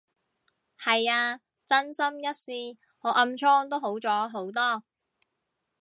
[0.79, 4.83] 係啊，真心一試，我暗瘡都好咗好多